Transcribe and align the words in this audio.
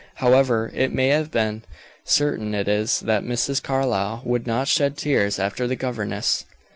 However 0.15 0.71
it 0.73 0.91
may 0.91 1.09
have 1.09 1.29
been, 1.29 1.61
certain 2.03 2.55
it 2.55 2.67
is 2.67 3.01
that 3.01 3.23
Mrs. 3.23 3.61
Carlyle 3.61 4.23
would 4.25 4.47
not 4.47 4.67
shed 4.67 4.97
tears 4.97 5.37
after 5.37 5.67
the 5.67 5.75
governess. 5.75 6.43